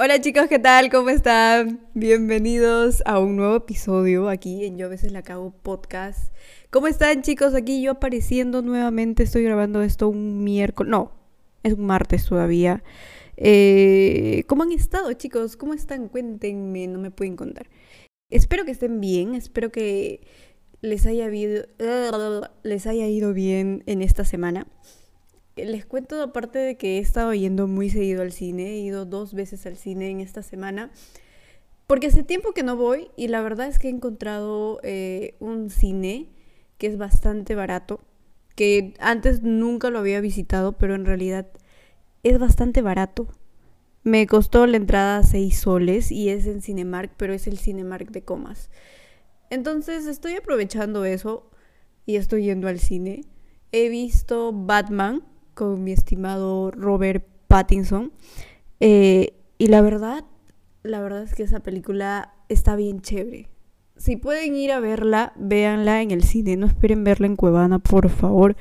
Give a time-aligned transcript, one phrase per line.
[0.00, 0.90] Hola chicos, ¿qué tal?
[0.90, 1.80] ¿Cómo están?
[1.92, 6.32] Bienvenidos a un nuevo episodio aquí en Yo a veces la cago podcast.
[6.70, 7.52] ¿Cómo están chicos?
[7.56, 11.10] Aquí yo apareciendo nuevamente, estoy grabando esto un miércoles, no,
[11.64, 12.84] es un martes todavía.
[13.36, 15.56] Eh, ¿Cómo han estado chicos?
[15.56, 16.08] ¿Cómo están?
[16.08, 17.68] Cuéntenme, no me pueden contar.
[18.30, 20.20] Espero que estén bien, espero que
[20.80, 24.68] les haya, les haya ido bien en esta semana.
[25.64, 29.34] Les cuento aparte de que he estado yendo muy seguido al cine, he ido dos
[29.34, 30.90] veces al cine en esta semana,
[31.86, 35.70] porque hace tiempo que no voy y la verdad es que he encontrado eh, un
[35.70, 36.28] cine
[36.78, 38.00] que es bastante barato,
[38.54, 41.46] que antes nunca lo había visitado, pero en realidad
[42.22, 43.28] es bastante barato.
[44.04, 48.22] Me costó la entrada 6 soles y es en Cinemark, pero es el Cinemark de
[48.22, 48.70] Comas.
[49.50, 51.50] Entonces estoy aprovechando eso
[52.06, 53.24] y estoy yendo al cine.
[53.72, 55.22] He visto Batman,
[55.58, 58.12] con mi estimado Robert Pattinson.
[58.78, 60.24] Eh, y la verdad,
[60.84, 63.48] la verdad es que esa película está bien chévere.
[63.96, 66.56] Si pueden ir a verla, véanla en el cine.
[66.56, 68.54] No esperen verla en Cuevana, por favor.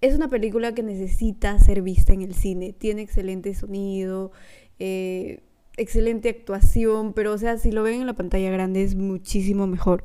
[0.00, 2.72] Es una película que necesita ser vista en el cine.
[2.72, 4.30] Tiene excelente sonido,
[4.78, 5.42] eh,
[5.76, 10.04] excelente actuación, pero o sea, si lo ven en la pantalla grande es muchísimo mejor.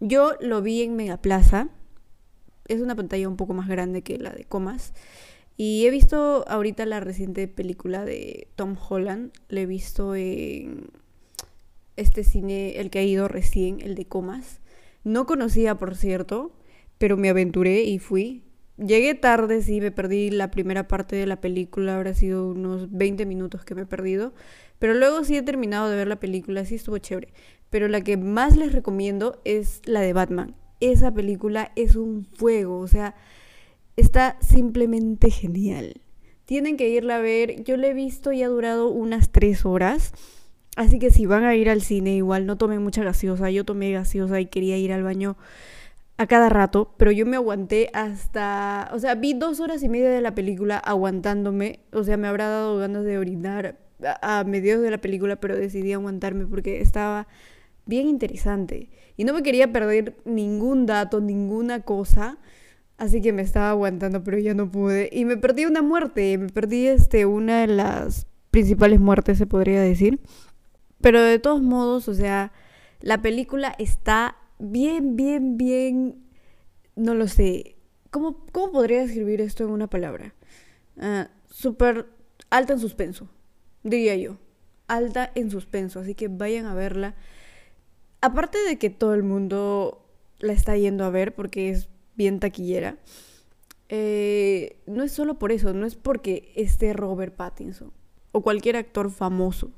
[0.00, 1.68] Yo lo vi en Megaplaza.
[2.66, 4.94] Es una pantalla un poco más grande que la de Comas.
[5.56, 9.32] Y he visto ahorita la reciente película de Tom Holland.
[9.48, 10.90] La he visto en
[11.96, 14.60] este cine, el que ha ido recién, el de Comas.
[15.02, 16.52] No conocía, por cierto,
[16.98, 18.42] pero me aventuré y fui.
[18.76, 23.24] Llegué tarde, sí, me perdí la primera parte de la película, habrá sido unos 20
[23.24, 24.34] minutos que me he perdido.
[24.78, 27.32] Pero luego sí he terminado de ver la película, sí estuvo chévere.
[27.70, 30.54] Pero la que más les recomiendo es la de Batman.
[30.80, 33.14] Esa película es un fuego, o sea,
[33.96, 36.00] está simplemente genial.
[36.44, 37.64] Tienen que irla a ver.
[37.64, 40.12] Yo la he visto y ha durado unas tres horas.
[40.76, 43.50] Así que si van a ir al cine, igual no tomen mucha gaseosa.
[43.50, 45.36] Yo tomé gaseosa y quería ir al baño
[46.18, 50.08] a cada rato, pero yo me aguanté hasta, o sea, vi dos horas y media
[50.08, 54.82] de la película aguantándome, o sea, me habrá dado ganas de orinar a, a mediados
[54.82, 57.28] de la película, pero decidí aguantarme porque estaba
[57.84, 62.38] bien interesante y no me quería perder ningún dato, ninguna cosa.
[62.98, 65.10] Así que me estaba aguantando, pero ya no pude.
[65.12, 66.38] Y me perdí una muerte.
[66.38, 70.20] Me perdí este, una de las principales muertes, se podría decir.
[71.00, 72.52] Pero de todos modos, o sea,
[73.00, 76.24] la película está bien, bien, bien.
[76.94, 77.76] No lo sé.
[78.10, 80.34] ¿Cómo, cómo podría describir esto en una palabra?
[80.96, 82.06] Uh, Súper
[82.48, 83.28] alta en suspenso,
[83.82, 84.38] diría yo.
[84.88, 86.00] Alta en suspenso.
[86.00, 87.14] Así que vayan a verla.
[88.22, 90.06] Aparte de que todo el mundo
[90.38, 92.98] la está yendo a ver porque es bien taquillera,
[93.88, 97.92] eh, no es solo por eso, no es porque esté Robert Pattinson
[98.32, 99.70] o cualquier actor famoso,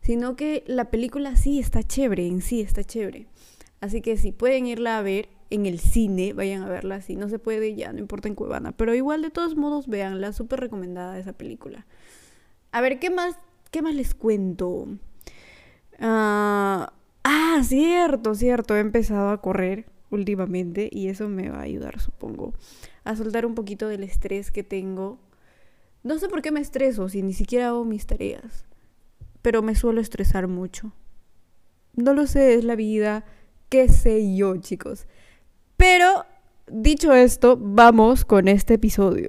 [0.00, 3.26] sino que la película sí está chévere, en sí está chévere.
[3.80, 7.00] Así que si pueden irla a ver en el cine, vayan a verla.
[7.00, 8.72] Si no se puede, ya no importa en Cuevana.
[8.72, 10.32] Pero igual, de todos modos, véanla.
[10.32, 11.86] Súper recomendada esa película.
[12.72, 13.36] A ver, ¿qué más,
[13.70, 14.88] qué más les cuento?
[16.00, 16.92] ah,
[17.24, 18.76] ah cierto, cierto.
[18.76, 22.54] He empezado a correr últimamente y eso me va a ayudar, supongo,
[23.04, 25.18] a soltar un poquito del estrés que tengo.
[26.02, 28.64] No sé por qué me estreso si ni siquiera hago mis tareas,
[29.42, 30.92] pero me suelo estresar mucho.
[31.94, 33.24] No lo sé, es la vida,
[33.68, 35.06] qué sé yo, chicos.
[35.76, 36.24] Pero,
[36.70, 39.28] dicho esto, vamos con este episodio.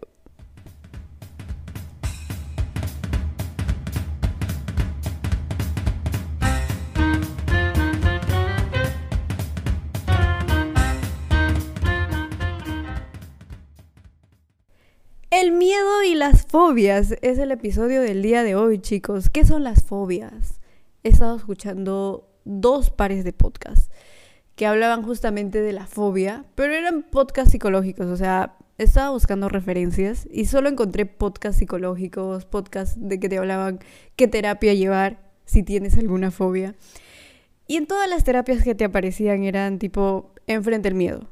[16.50, 19.30] Fobias es el episodio del día de hoy, chicos.
[19.30, 20.60] ¿Qué son las fobias?
[21.04, 23.92] He estado escuchando dos pares de podcasts
[24.56, 30.28] que hablaban justamente de la fobia, pero eran podcasts psicológicos, o sea, estaba buscando referencias
[30.32, 33.78] y solo encontré podcasts psicológicos, podcasts de que te hablaban
[34.16, 36.74] qué terapia llevar si tienes alguna fobia.
[37.68, 41.30] Y en todas las terapias que te aparecían eran tipo, enfrente el miedo,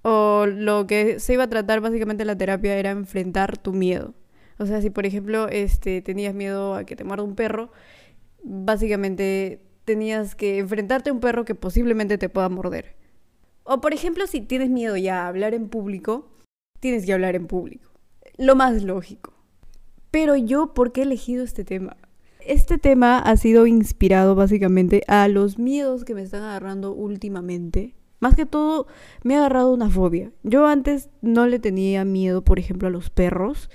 [0.00, 4.14] o lo que se iba a tratar básicamente la terapia era enfrentar tu miedo.
[4.58, 7.70] O sea, si por ejemplo este, tenías miedo a que te muerda un perro,
[8.42, 12.96] básicamente tenías que enfrentarte a un perro que posiblemente te pueda morder.
[13.64, 16.30] O por ejemplo, si tienes miedo ya a hablar en público,
[16.80, 17.90] tienes que hablar en público.
[18.36, 19.32] Lo más lógico.
[20.10, 21.96] Pero yo, ¿por qué he elegido este tema?
[22.40, 28.34] Este tema ha sido inspirado básicamente a los miedos que me están agarrando últimamente más
[28.34, 28.86] que todo,
[29.22, 30.32] me ha agarrado una fobia.
[30.42, 33.70] Yo antes no le tenía miedo, por ejemplo, a los perros.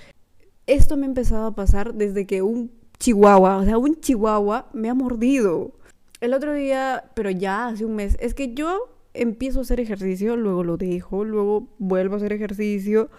[0.66, 4.88] Esto me ha empezado a pasar desde que un chihuahua, o sea, un chihuahua me
[4.88, 5.72] ha mordido.
[6.20, 10.36] El otro día, pero ya hace un mes, es que yo empiezo a hacer ejercicio,
[10.36, 13.10] luego lo dejo, luego vuelvo a hacer ejercicio.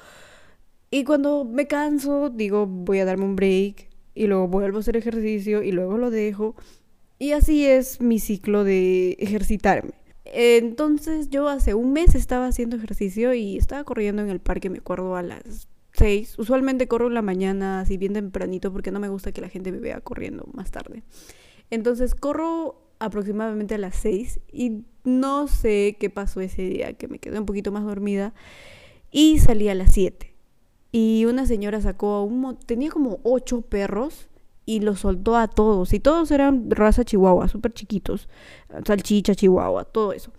[0.89, 4.95] Y cuando me canso, digo, voy a darme un break y luego vuelvo a hacer
[4.95, 6.55] ejercicio y luego lo dejo.
[7.19, 9.93] Y así es mi ciclo de ejercitarme.
[10.25, 14.79] Entonces yo hace un mes estaba haciendo ejercicio y estaba corriendo en el parque, me
[14.79, 16.37] acuerdo, a las 6.
[16.39, 19.71] Usualmente corro en la mañana, así bien tempranito, porque no me gusta que la gente
[19.71, 21.03] me vea corriendo más tarde.
[21.69, 27.19] Entonces corro aproximadamente a las 6 y no sé qué pasó ese día, que me
[27.19, 28.33] quedé un poquito más dormida
[29.11, 30.33] y salí a las 7.
[30.91, 32.57] Y una señora sacó un...
[32.65, 34.29] tenía como 8 perros
[34.65, 35.93] y los soltó a todos.
[35.93, 38.29] Y todos eran raza chihuahua, súper chiquitos.
[38.85, 40.31] Salchicha, chihuahua, todo eso.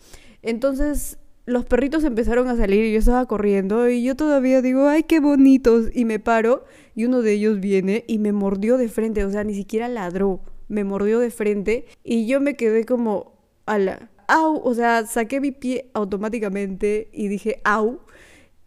[0.43, 5.03] Entonces los perritos empezaron a salir y yo estaba corriendo y yo todavía digo, ay,
[5.03, 5.91] qué bonitos.
[5.95, 6.65] Y me paro
[6.95, 10.41] y uno de ellos viene y me mordió de frente, o sea, ni siquiera ladró,
[10.69, 13.35] me mordió de frente y yo me quedé como,
[13.67, 18.01] ala, au, o sea, saqué mi pie automáticamente y dije, au.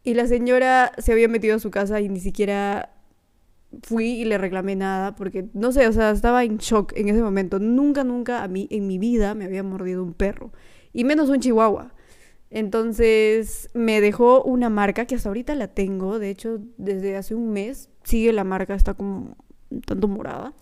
[0.04, 2.94] Y la señora se había metido a su casa y ni siquiera
[3.84, 7.22] fui y le reclamé nada porque, no sé, o sea, estaba en shock en ese
[7.22, 7.60] momento.
[7.60, 10.52] Nunca, nunca a mí en mi vida me había mordido un perro.
[10.94, 11.94] Y menos un chihuahua.
[12.50, 16.20] Entonces me dejó una marca que hasta ahorita la tengo.
[16.20, 19.36] De hecho, desde hace un mes sigue la marca, está como
[19.86, 20.54] tanto morada.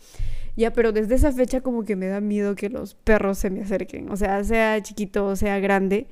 [0.56, 3.62] Ya, pero desde esa fecha como que me da miedo que los perros se me
[3.62, 4.10] acerquen.
[4.10, 6.08] O sea, sea chiquito o sea grande.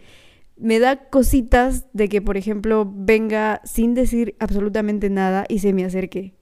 [0.58, 5.86] Me da cositas de que, por ejemplo, venga sin decir absolutamente nada y se me
[5.86, 6.36] acerque.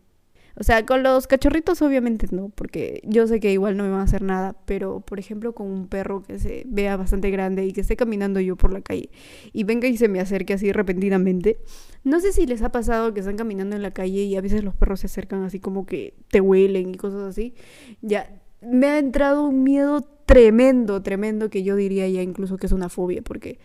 [0.60, 4.02] O sea, con los cachorritos obviamente no, porque yo sé que igual no me van
[4.02, 7.74] a hacer nada, pero por ejemplo con un perro que se vea bastante grande y
[7.74, 9.10] que esté caminando yo por la calle
[9.54, 11.58] y venga y se me acerque así repentinamente,
[12.04, 14.64] no sé si les ha pasado que están caminando en la calle y a veces
[14.64, 17.54] los perros se acercan así como que te huelen y cosas así.
[18.02, 18.30] Ya,
[18.62, 22.90] me ha entrado un miedo tremendo, tremendo que yo diría ya incluso que es una
[22.90, 23.60] fobia, porque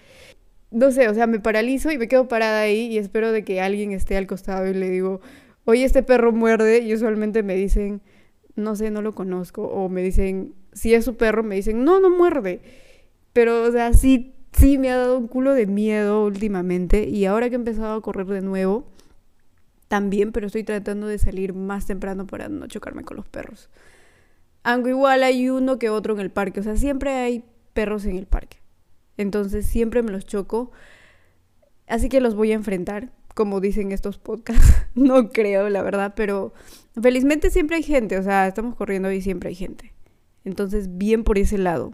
[0.71, 3.61] no sé, o sea, me paralizo y me quedo parada ahí y espero de que
[3.61, 5.21] alguien esté al costado y le digo,
[5.67, 8.01] oye, este perro muerde, y usualmente me dicen,
[8.55, 12.01] no sé, no lo conozco, o me dicen, si es su perro, me dicen, no,
[12.01, 12.63] no muerde.
[13.35, 17.51] Pero, o sea, sí, sí me ha dado un culo de miedo últimamente, y ahora
[17.51, 18.87] que he empezado a correr de nuevo,
[19.89, 23.69] también, pero estoy tratando de salir más temprano para no chocarme con los perros.
[24.65, 28.17] Aunque igual hay uno que otro en el parque, o sea, siempre hay perros en
[28.17, 28.57] el parque.
[29.17, 30.73] Entonces siempre me los choco.
[31.87, 34.87] Así que los voy a enfrentar como dicen estos podcasts.
[34.95, 36.55] no creo, la verdad, pero
[37.01, 39.93] felizmente siempre hay gente, o sea, estamos corriendo y siempre hay gente.
[40.45, 41.93] Entonces, bien por ese lado.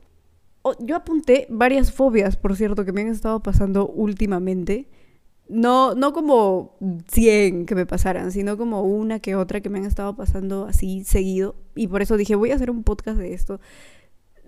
[0.79, 4.89] yo apunté varias fobias, por cierto, que me han estado pasando últimamente.
[5.49, 6.77] No, no como
[7.09, 11.03] 100 que me pasaran, sino como una que otra que me han estado pasando así
[11.03, 11.57] seguido.
[11.75, 13.61] Y por eso dije, voy a hacer un podcast de esto.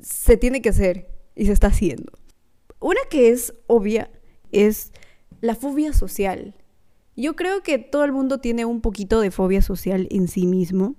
[0.00, 2.12] Se tiene que hacer y se está haciendo.
[2.78, 4.10] Una que es obvia
[4.52, 4.92] es
[5.40, 6.54] la fobia social.
[7.16, 10.96] Yo creo que todo el mundo tiene un poquito de fobia social en sí mismo.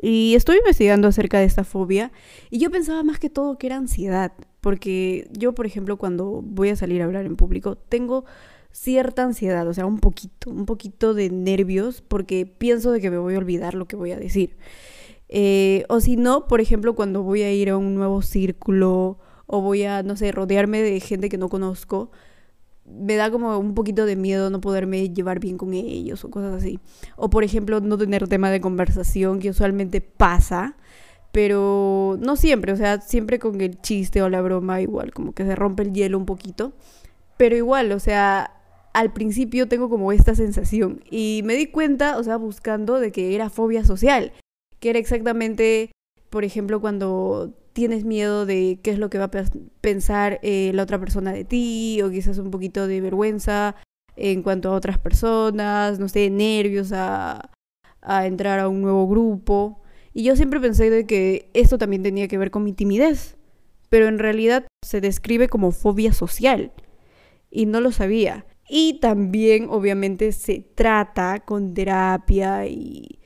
[0.00, 2.12] Y estoy investigando acerca de esta fobia
[2.50, 6.70] y yo pensaba más que todo que era ansiedad, porque yo, por ejemplo, cuando voy
[6.70, 8.24] a salir a hablar en público, tengo
[8.70, 13.18] cierta ansiedad, o sea, un poquito, un poquito de nervios, porque pienso de que me
[13.18, 14.56] voy a olvidar lo que voy a decir.
[15.28, 19.60] Eh, o si no, por ejemplo, cuando voy a ir a un nuevo círculo o
[19.60, 22.10] voy a, no sé, rodearme de gente que no conozco,
[23.00, 26.54] me da como un poquito de miedo no poderme llevar bien con ellos o cosas
[26.54, 26.78] así.
[27.16, 30.76] O por ejemplo, no tener tema de conversación, que usualmente pasa,
[31.32, 35.44] pero no siempre, o sea, siempre con el chiste o la broma igual, como que
[35.44, 36.72] se rompe el hielo un poquito.
[37.38, 38.52] Pero igual, o sea,
[38.92, 43.34] al principio tengo como esta sensación y me di cuenta, o sea, buscando de que
[43.34, 44.32] era fobia social,
[44.80, 45.90] que era exactamente,
[46.30, 49.30] por ejemplo, cuando tienes miedo de qué es lo que va a
[49.80, 53.76] pensar eh, la otra persona de ti, o quizás un poquito de vergüenza
[54.16, 57.50] en cuanto a otras personas, no sé, nervios a,
[58.02, 59.80] a entrar a un nuevo grupo.
[60.12, 63.36] Y yo siempre pensé de que esto también tenía que ver con mi timidez,
[63.88, 66.72] pero en realidad se describe como fobia social
[67.50, 68.46] y no lo sabía.
[68.68, 73.21] Y también obviamente se trata con terapia y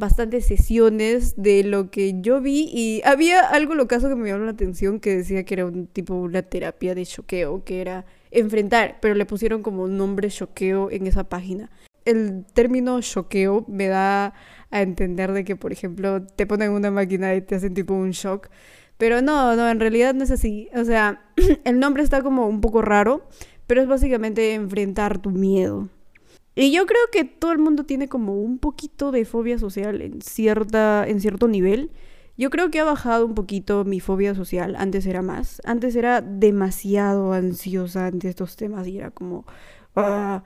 [0.00, 4.46] bastantes sesiones de lo que yo vi y había algo lo caso que me llamó
[4.46, 8.96] la atención que decía que era un tipo una terapia de choqueo, que era enfrentar,
[9.00, 11.70] pero le pusieron como nombre choqueo en esa página.
[12.06, 14.32] El término choqueo me da
[14.70, 18.12] a entender de que, por ejemplo, te ponen una máquina y te hacen tipo un
[18.12, 18.48] shock,
[18.96, 20.70] pero no, no, en realidad no es así.
[20.74, 21.22] O sea,
[21.64, 23.28] el nombre está como un poco raro,
[23.66, 25.90] pero es básicamente enfrentar tu miedo.
[26.54, 30.20] Y yo creo que todo el mundo tiene como un poquito de fobia social en,
[30.20, 31.90] cierta, en cierto nivel.
[32.36, 34.74] Yo creo que ha bajado un poquito mi fobia social.
[34.76, 35.60] Antes era más.
[35.64, 39.46] Antes era demasiado ansiosa ante estos temas y era como...
[39.96, 40.44] Ah,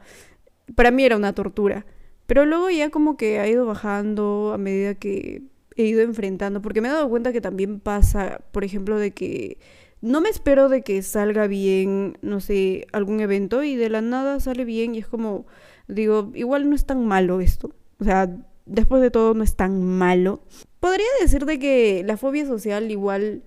[0.74, 1.86] para mí era una tortura.
[2.26, 5.42] Pero luego ya como que ha ido bajando a medida que
[5.76, 6.62] he ido enfrentando.
[6.62, 9.58] Porque me he dado cuenta que también pasa, por ejemplo, de que
[10.04, 14.38] no me espero de que salga bien, no sé, algún evento y de la nada
[14.38, 15.46] sale bien y es como,
[15.88, 17.74] digo, igual no es tan malo esto.
[18.00, 18.36] O sea,
[18.66, 20.42] después de todo no es tan malo.
[20.80, 23.42] Podría decir de que la fobia social igual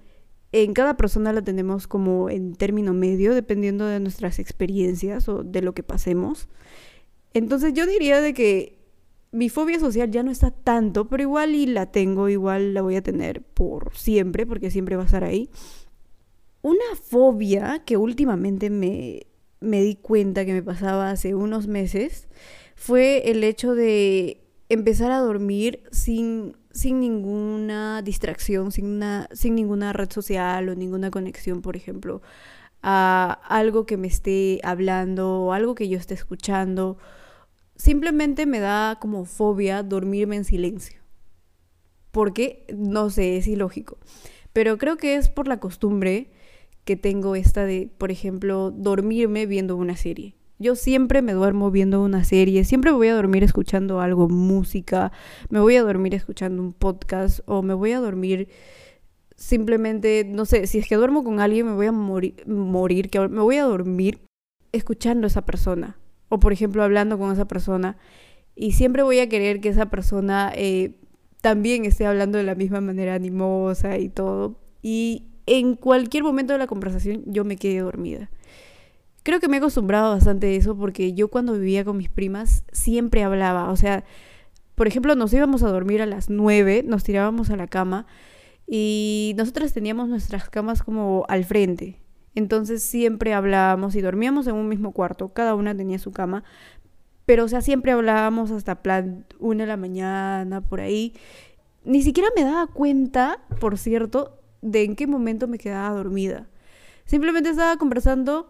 [0.51, 5.62] en cada persona la tenemos como en término medio, dependiendo de nuestras experiencias o de
[5.62, 6.48] lo que pasemos.
[7.34, 8.77] Entonces yo diría de que
[9.32, 12.96] mi fobia social ya no está tanto, pero igual y la tengo, igual la voy
[12.96, 15.50] a tener por siempre, porque siempre va a estar ahí.
[16.62, 19.26] Una fobia que últimamente me,
[19.59, 22.27] me di cuenta que me pasaba hace unos meses
[22.75, 29.93] fue el hecho de empezar a dormir sin, sin ninguna distracción, sin, una, sin ninguna
[29.93, 32.21] red social o ninguna conexión, por ejemplo,
[32.83, 36.97] a algo que me esté hablando o algo que yo esté escuchando.
[37.75, 40.99] Simplemente me da como fobia dormirme en silencio.
[42.11, 43.97] Porque, no sé, es ilógico.
[44.53, 46.31] Pero creo que es por la costumbre
[46.88, 50.36] que tengo esta de, por ejemplo, dormirme viendo una serie.
[50.58, 55.12] Yo siempre me duermo viendo una serie, siempre voy a dormir escuchando algo, música,
[55.50, 58.48] me voy a dormir escuchando un podcast o me voy a dormir
[59.36, 63.20] simplemente, no sé, si es que duermo con alguien me voy a morir, morir que
[63.27, 64.22] me voy a dormir
[64.72, 67.98] escuchando a esa persona o por ejemplo hablando con esa persona
[68.56, 70.96] y siempre voy a querer que esa persona eh,
[71.41, 74.60] también esté hablando de la misma manera animosa y todo.
[74.82, 78.29] Y en cualquier momento de la conversación yo me quedé dormida.
[79.23, 82.63] Creo que me he acostumbrado bastante a eso porque yo cuando vivía con mis primas
[82.71, 83.71] siempre hablaba.
[83.71, 84.03] O sea,
[84.75, 88.05] por ejemplo, nos íbamos a dormir a las 9, nos tirábamos a la cama
[88.67, 91.99] y nosotras teníamos nuestras camas como al frente.
[92.35, 96.43] Entonces siempre hablábamos y dormíamos en un mismo cuarto, cada una tenía su cama,
[97.25, 101.13] pero o sea, siempre hablábamos hasta plan una de la mañana, por ahí.
[101.83, 106.47] Ni siquiera me daba cuenta, por cierto, de en qué momento me quedaba dormida.
[107.05, 108.49] Simplemente estaba conversando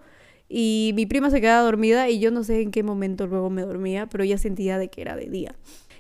[0.50, 3.64] y mi prima se quedaba dormida y yo no sé en qué momento luego me
[3.64, 5.56] dormía, pero ya sentía de que era de día.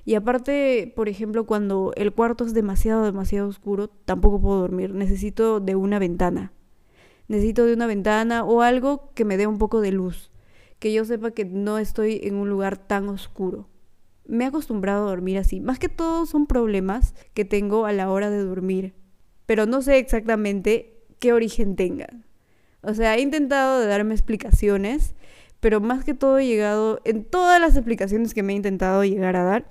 [0.05, 4.93] Y aparte, por ejemplo, cuando el cuarto es demasiado, demasiado oscuro, tampoco puedo dormir.
[4.93, 6.53] Necesito de una ventana.
[7.27, 10.31] Necesito de una ventana o algo que me dé un poco de luz.
[10.79, 13.67] Que yo sepa que no estoy en un lugar tan oscuro.
[14.25, 15.59] Me he acostumbrado a dormir así.
[15.59, 18.93] Más que todo son problemas que tengo a la hora de dormir
[19.47, 22.25] pero no sé exactamente qué origen tengan.
[22.81, 25.15] O sea, he intentado de darme explicaciones,
[25.59, 29.35] pero más que todo he llegado, en todas las explicaciones que me he intentado llegar
[29.35, 29.67] a dar,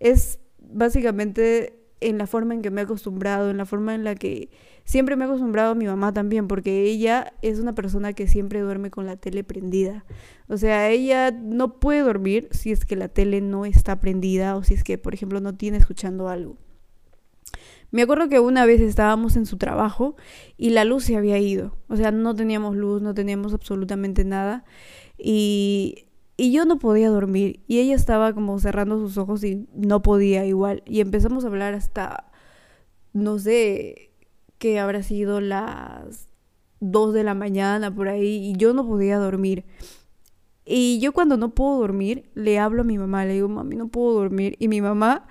[0.00, 4.14] es básicamente en la forma en que me he acostumbrado, en la forma en la
[4.14, 4.50] que
[4.84, 8.60] siempre me he acostumbrado a mi mamá también, porque ella es una persona que siempre
[8.60, 10.04] duerme con la tele prendida.
[10.48, 14.62] O sea, ella no puede dormir si es que la tele no está prendida o
[14.64, 16.56] si es que, por ejemplo, no tiene escuchando algo.
[17.90, 20.16] Me acuerdo que una vez estábamos en su trabajo
[20.58, 21.76] y la luz se había ido.
[21.88, 24.64] O sea, no teníamos luz, no teníamos absolutamente nada.
[25.16, 27.60] Y, y yo no podía dormir.
[27.66, 30.82] Y ella estaba como cerrando sus ojos y no podía igual.
[30.86, 32.30] Y empezamos a hablar hasta,
[33.14, 34.10] no sé,
[34.58, 36.28] que habrá sido las
[36.80, 38.50] 2 de la mañana por ahí.
[38.50, 39.64] Y yo no podía dormir.
[40.66, 43.88] Y yo cuando no puedo dormir, le hablo a mi mamá, le digo, mami, no
[43.88, 44.56] puedo dormir.
[44.58, 45.26] Y mi mamá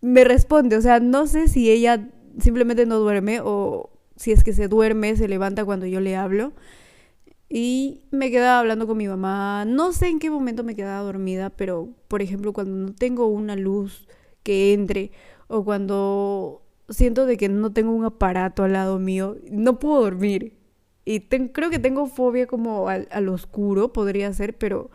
[0.00, 4.52] me responde, o sea, no sé si ella simplemente no duerme o si es que
[4.52, 6.52] se duerme, se levanta cuando yo le hablo.
[7.48, 9.64] Y me quedaba hablando con mi mamá.
[9.66, 13.56] No sé en qué momento me quedaba dormida, pero por ejemplo cuando no tengo una
[13.56, 14.06] luz
[14.42, 15.10] que entre
[15.48, 20.54] o cuando siento de que no tengo un aparato al lado mío, no puedo dormir.
[21.04, 24.90] Y creo que tengo fobia como al, al oscuro, podría ser, pero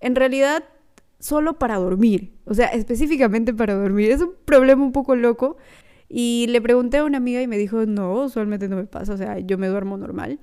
[0.00, 0.64] en realidad
[1.20, 4.10] solo para dormir, o sea, específicamente para dormir.
[4.10, 5.56] Es un problema un poco loco.
[6.08, 9.16] Y le pregunté a una amiga y me dijo, no, usualmente no me pasa, o
[9.16, 10.40] sea, yo me duermo normal.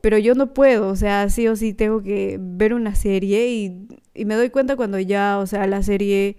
[0.00, 4.24] Pero yo no puedo, o sea, sí o sí tengo que ver una serie y,
[4.24, 6.36] me doy cuenta cuando ya, o sea, la serie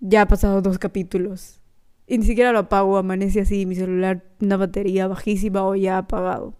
[0.00, 1.60] ya ha pasado dos capítulos.
[2.06, 6.54] Y ni siquiera lo apago, amanece así, mi celular, una batería bajísima o ya apagado.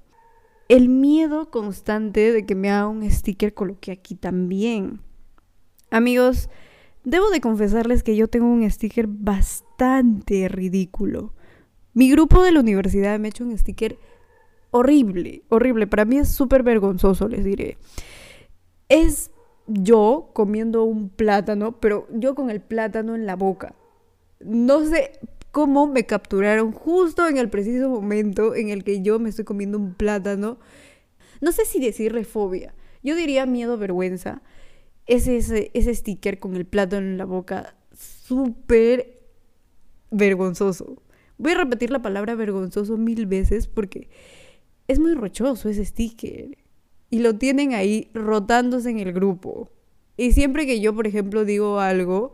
[0.69, 5.01] El miedo constante de que me haga un sticker coloqué aquí también.
[5.93, 6.49] Amigos,
[7.05, 11.35] debo de confesarles que yo tengo un sticker bastante ridículo.
[11.93, 13.99] Mi grupo de la universidad me ha hecho un sticker
[14.71, 15.87] horrible, horrible.
[15.87, 17.77] Para mí es súper vergonzoso, les diré.
[18.89, 19.31] Es
[19.67, 23.75] yo comiendo un plátano, pero yo con el plátano en la boca.
[24.41, 25.13] No sé
[25.51, 29.77] cómo me capturaron justo en el preciso momento en el que yo me estoy comiendo
[29.77, 30.59] un plátano.
[31.43, 32.75] No sé si decirle fobia.
[33.03, 34.41] Yo diría miedo, vergüenza.
[35.12, 39.21] Es ese, ese sticker con el plátano en la boca súper
[40.11, 41.02] vergonzoso.
[41.37, 44.09] Voy a repetir la palabra vergonzoso mil veces porque
[44.88, 46.57] es muy rochoso ese sticker.
[47.11, 49.71] Y lo tienen ahí rotándose en el grupo.
[50.16, 52.33] Y siempre que yo, por ejemplo, digo algo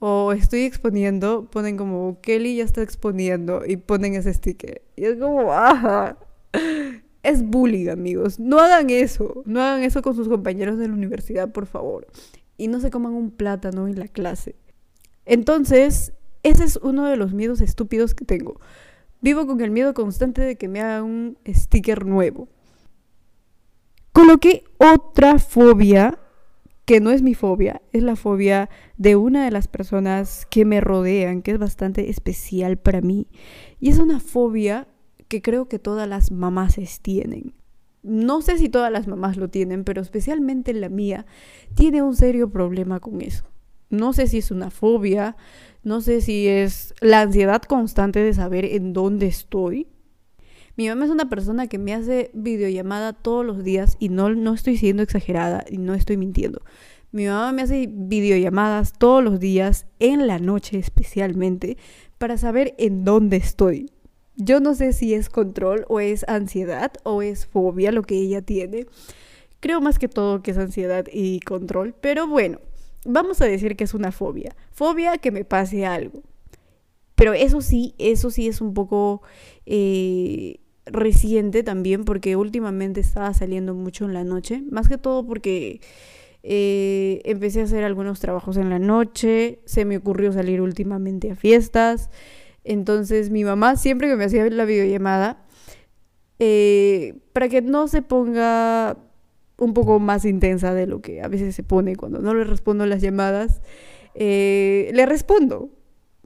[0.00, 4.82] o estoy exponiendo, ponen como Kelly ya está exponiendo y ponen ese sticker.
[4.96, 6.18] Y es como, ¡ah!
[7.22, 8.38] Es bullying, amigos.
[8.38, 9.42] No hagan eso.
[9.44, 12.06] No hagan eso con sus compañeros de la universidad, por favor.
[12.56, 14.56] Y no se coman un plátano en la clase.
[15.24, 18.60] Entonces, ese es uno de los miedos estúpidos que tengo.
[19.20, 22.48] Vivo con el miedo constante de que me hagan un sticker nuevo.
[24.12, 26.18] Coloqué otra fobia,
[26.84, 30.80] que no es mi fobia, es la fobia de una de las personas que me
[30.80, 33.26] rodean, que es bastante especial para mí.
[33.80, 34.88] Y es una fobia
[35.28, 37.54] que creo que todas las mamás tienen.
[38.02, 41.26] No sé si todas las mamás lo tienen, pero especialmente la mía
[41.74, 43.44] tiene un serio problema con eso.
[43.90, 45.36] No sé si es una fobia,
[45.82, 49.88] no sé si es la ansiedad constante de saber en dónde estoy.
[50.76, 54.54] Mi mamá es una persona que me hace videollamada todos los días y no, no
[54.54, 56.62] estoy siendo exagerada y no estoy mintiendo.
[57.10, 61.78] Mi mamá me hace videollamadas todos los días, en la noche especialmente,
[62.18, 63.90] para saber en dónde estoy.
[64.40, 68.40] Yo no sé si es control o es ansiedad o es fobia lo que ella
[68.40, 68.86] tiene.
[69.58, 72.60] Creo más que todo que es ansiedad y control, pero bueno,
[73.04, 74.54] vamos a decir que es una fobia.
[74.70, 76.22] Fobia que me pase algo.
[77.16, 79.22] Pero eso sí, eso sí es un poco
[79.66, 84.62] eh, reciente también porque últimamente estaba saliendo mucho en la noche.
[84.70, 85.80] Más que todo porque
[86.44, 89.58] eh, empecé a hacer algunos trabajos en la noche.
[89.64, 92.08] Se me ocurrió salir últimamente a fiestas.
[92.68, 95.42] Entonces mi mamá siempre que me hacía la videollamada,
[96.38, 98.98] eh, para que no se ponga
[99.56, 102.84] un poco más intensa de lo que a veces se pone cuando no le respondo
[102.84, 103.62] las llamadas,
[104.14, 105.70] eh, le respondo.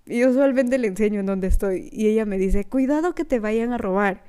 [0.04, 1.88] Y usualmente le enseño en dónde estoy.
[1.92, 4.24] Y ella me dice, cuidado que te vayan a robar.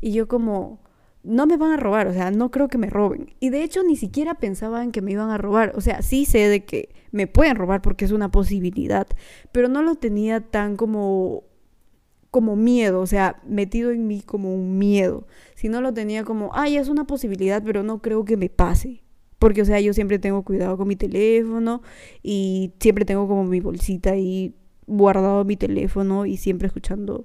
[0.00, 0.80] Y yo como,
[1.24, 3.34] no me van a robar, o sea, no creo que me roben.
[3.40, 5.72] Y de hecho ni siquiera pensaban que me iban a robar.
[5.74, 9.08] O sea, sí sé de que me pueden robar porque es una posibilidad,
[9.52, 11.47] pero no lo tenía tan como
[12.30, 16.50] como miedo, o sea, metido en mí como un miedo, Si no lo tenía como,
[16.54, 19.02] ay, es una posibilidad, pero no creo que me pase.
[19.38, 21.82] Porque, o sea, yo siempre tengo cuidado con mi teléfono
[22.22, 24.54] y siempre tengo como mi bolsita ahí
[24.86, 27.24] guardado mi teléfono y siempre escuchando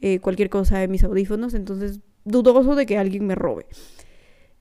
[0.00, 1.54] eh, cualquier cosa de mis audífonos.
[1.54, 3.66] Entonces, dudoso de que alguien me robe.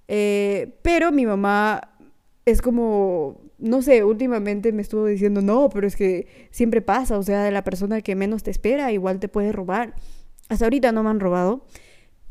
[0.08, 1.82] Eh, pero mi mamá
[2.46, 7.24] es como, no sé, últimamente me estuvo diciendo, no, pero es que siempre pasa, o
[7.24, 9.96] sea, de la persona que menos te espera, igual te puede robar.
[10.50, 11.66] Hasta ahorita no me han robado,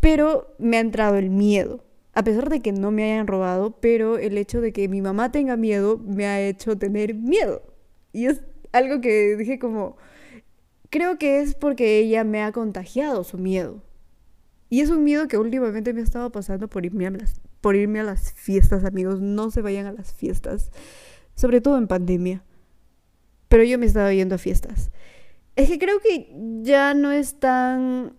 [0.01, 1.85] pero me ha entrado el miedo.
[2.15, 5.33] A pesar de que no me hayan robado, pero el hecho de que mi mamá
[5.33, 7.63] tenga miedo me ha hecho tener miedo.
[8.13, 9.97] Y es algo que dije como,
[10.91, 13.83] creo que es porque ella me ha contagiado su miedo.
[14.69, 17.77] Y es un miedo que últimamente me ha estado pasando por irme a las, por
[17.77, 19.21] irme a las fiestas, amigos.
[19.21, 20.71] No se vayan a las fiestas.
[21.35, 22.45] Sobre todo en pandemia.
[23.49, 24.90] Pero yo me estaba yendo a fiestas.
[25.57, 28.14] Es que creo que ya no es tan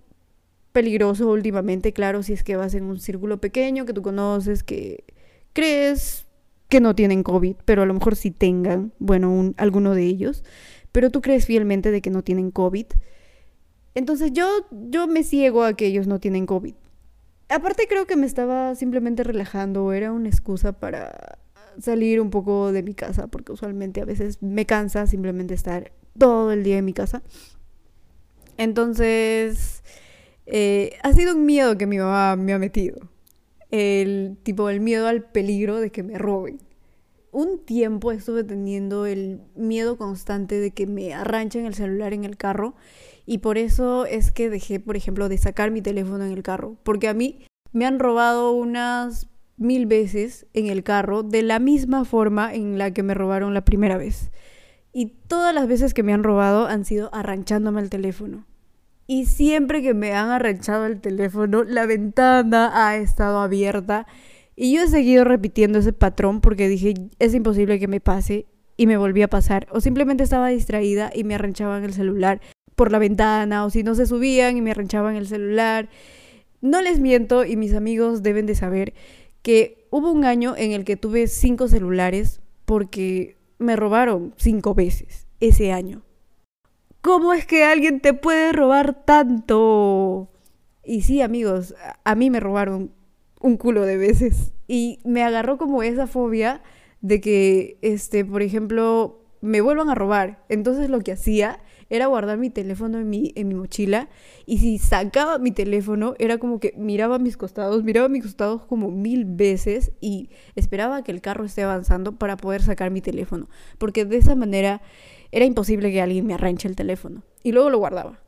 [0.74, 5.06] peligroso últimamente, claro, si es que vas en un círculo pequeño que tú conoces, que
[5.54, 6.26] crees
[6.68, 10.44] que no tienen COVID, pero a lo mejor sí tengan, bueno, alguno de ellos,
[10.92, 12.88] pero tú crees fielmente de que no tienen COVID.
[13.96, 16.74] Entonces yo, yo me ciego a que ellos no tienen COVID.
[17.50, 21.38] Aparte creo que me estaba simplemente relajando, era una excusa para
[21.80, 26.52] salir un poco de mi casa, porque usualmente a veces me cansa simplemente estar todo
[26.52, 27.24] el día en mi casa.
[28.58, 29.84] Entonces,
[30.46, 33.10] eh, ha sido un miedo que mi mamá me ha metido.
[33.72, 36.60] El tipo, el miedo al peligro de que me roben.
[37.32, 42.38] Un tiempo estuve teniendo el miedo constante de que me arranchen el celular en el
[42.38, 42.76] carro
[43.26, 46.78] y por eso es que dejé, por ejemplo, de sacar mi teléfono en el carro.
[46.84, 52.06] Porque a mí me han robado unas mil veces en el carro de la misma
[52.06, 54.32] forma en la que me robaron la primera vez.
[54.92, 58.46] Y todas las veces que me han robado han sido arranchándome el teléfono.
[59.08, 64.08] Y siempre que me han arranchado el teléfono, la ventana ha estado abierta.
[64.56, 68.46] Y yo he seguido repitiendo ese patrón porque dije, es imposible que me pase.
[68.78, 69.68] Y me volví a pasar.
[69.72, 72.42] O simplemente estaba distraída y me arranchaban el celular
[72.76, 75.90] por la ventana o si no se subían y me arranchaban el celular.
[76.62, 78.94] No les miento y mis amigos deben de saber
[79.44, 85.28] que hubo un año en el que tuve cinco celulares porque me robaron cinco veces
[85.40, 86.02] ese año.
[87.02, 90.32] ¿Cómo es que alguien te puede robar tanto?
[90.84, 92.94] Y sí, amigos, a mí me robaron
[93.42, 94.54] un culo de veces.
[94.68, 96.64] Y me agarró como esa fobia
[97.02, 100.46] de que, este, por ejemplo, me vuelvan a robar.
[100.48, 104.10] Entonces lo que hacía era guardar mi teléfono en mi, en mi mochila
[104.46, 108.92] y si sacaba mi teléfono era como que miraba mis costados, miraba mis costados como
[108.92, 114.06] mil veces y esperaba que el carro esté avanzando para poder sacar mi teléfono, porque
[114.06, 114.82] de esa manera
[115.32, 118.20] era imposible que alguien me arranche el teléfono y luego lo guardaba.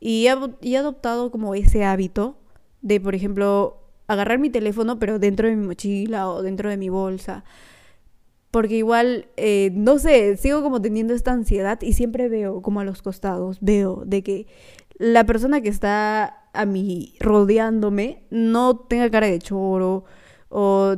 [0.00, 2.38] Y he, he adoptado como ese hábito
[2.82, 6.88] de, por ejemplo, agarrar mi teléfono pero dentro de mi mochila o dentro de mi
[6.88, 7.44] bolsa
[8.50, 12.84] porque igual, eh, no sé, sigo como teniendo esta ansiedad y siempre veo como a
[12.84, 14.46] los costados, veo de que
[14.98, 20.04] la persona que está a mí rodeándome no tenga cara de choro
[20.48, 20.94] o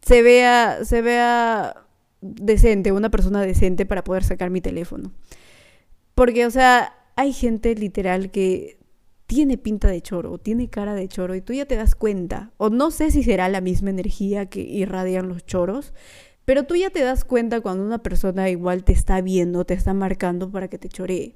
[0.00, 1.84] se vea, se vea
[2.20, 5.12] decente, una persona decente para poder sacar mi teléfono.
[6.14, 8.78] Porque, o sea, hay gente literal que
[9.26, 12.52] tiene pinta de choro, tiene cara de choro y tú ya te das cuenta.
[12.58, 15.94] O no sé si será la misma energía que irradian los choros,
[16.44, 19.94] pero tú ya te das cuenta cuando una persona igual te está viendo, te está
[19.94, 21.34] marcando para que te choree.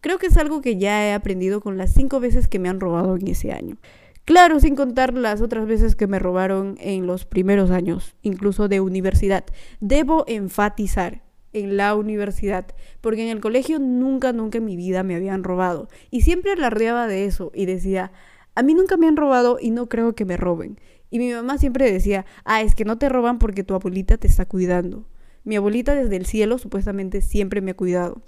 [0.00, 2.80] Creo que es algo que ya he aprendido con las cinco veces que me han
[2.80, 3.78] robado en ese año.
[4.24, 8.80] Claro, sin contar las otras veces que me robaron en los primeros años, incluso de
[8.80, 9.44] universidad.
[9.80, 11.22] Debo enfatizar
[11.52, 12.66] en la universidad,
[13.00, 15.88] porque en el colegio nunca, nunca en mi vida me habían robado.
[16.10, 18.12] Y siempre alardeaba de eso y decía,
[18.54, 20.78] a mí nunca me han robado y no creo que me roben.
[21.10, 24.26] Y mi mamá siempre decía, ah, es que no te roban porque tu abuelita te
[24.26, 25.06] está cuidando.
[25.44, 28.22] Mi abuelita desde el cielo supuestamente siempre me ha cuidado.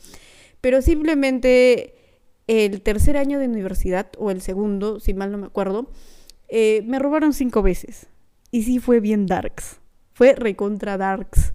[0.60, 1.94] Pero simplemente
[2.46, 5.90] el tercer año de universidad, o el segundo, si mal no me acuerdo,
[6.48, 8.08] eh, me robaron cinco veces.
[8.50, 9.80] Y sí fue bien darks.
[10.12, 11.54] Fue recontra darks.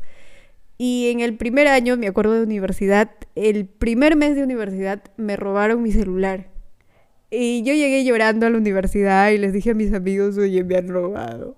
[0.77, 5.35] Y en el primer año, me acuerdo de universidad, el primer mes de universidad me
[5.35, 6.54] robaron mi celular.
[7.37, 10.77] Y yo llegué llorando a la universidad y les dije a mis amigos, oye, me
[10.77, 11.57] han robado.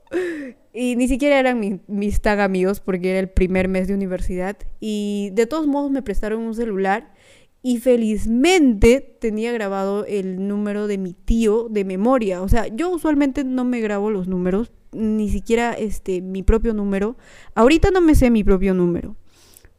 [0.74, 4.58] Y ni siquiera eran mis tan amigos porque era el primer mes de universidad.
[4.80, 7.13] Y de todos modos me prestaron un celular
[7.62, 12.42] y felizmente tenía grabado el número de mi tío de memoria.
[12.42, 17.18] O sea, yo usualmente no me grabo los números, ni siquiera este, mi propio número.
[17.54, 19.16] Ahorita no me sé mi propio número.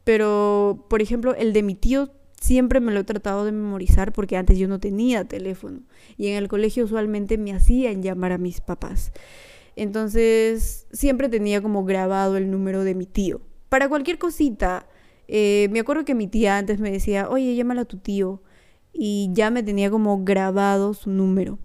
[0.05, 4.37] Pero, por ejemplo, el de mi tío siempre me lo he tratado de memorizar porque
[4.37, 5.81] antes yo no tenía teléfono
[6.17, 9.11] y en el colegio usualmente me hacían llamar a mis papás.
[9.75, 13.41] Entonces siempre tenía como grabado el número de mi tío.
[13.69, 14.87] Para cualquier cosita,
[15.27, 18.41] eh, me acuerdo que mi tía antes me decía, oye, llámala a tu tío.
[18.91, 21.59] Y ya me tenía como grabado su número.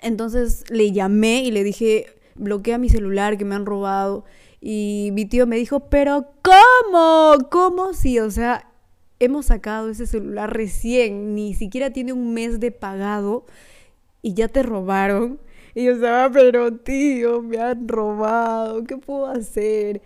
[0.00, 2.06] Entonces le llamé y le dije,
[2.36, 4.24] bloquea mi celular que me han robado.
[4.60, 7.36] Y mi tío me dijo, pero ¿cómo?
[7.50, 8.20] ¿Cómo si?
[8.20, 8.65] O sea,
[9.20, 13.44] hemos sacado ese celular recién, ni siquiera tiene un mes de pagado
[14.22, 15.40] y ya te robaron.
[15.74, 20.00] Y yo estaba, pero tío, me han robado, ¿qué puedo hacer?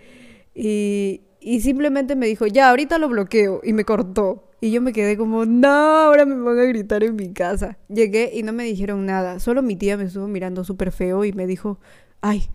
[0.55, 3.61] Y, y simplemente me dijo, ya, ahorita lo bloqueo.
[3.63, 4.51] Y me cortó.
[4.61, 7.79] Y yo me quedé como, no, ahora me van a gritar en mi casa.
[7.89, 9.39] Llegué y no me dijeron nada.
[9.41, 11.79] Solo mi tía me estuvo mirando súper feo y me dijo,
[12.21, 12.51] ay,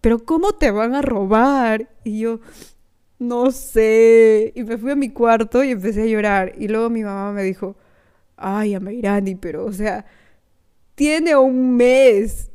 [0.00, 1.88] pero ¿cómo te van a robar?
[2.04, 2.40] Y yo,
[3.20, 4.52] no sé.
[4.56, 6.54] Y me fui a mi cuarto y empecé a llorar.
[6.58, 7.76] Y luego mi mamá me dijo,
[8.36, 10.06] ay, Amairani, pero o sea,
[10.96, 12.50] tiene un mes.